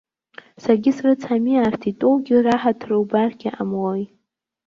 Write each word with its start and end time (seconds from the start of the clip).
Саргьы 0.63 0.91
срыцҳами, 0.97 1.63
арҭ 1.65 1.81
итәоугьы 1.91 2.35
раҳаҭыр 2.45 2.91
убаргьы 3.01 3.49
ҟамлои! 3.55 4.05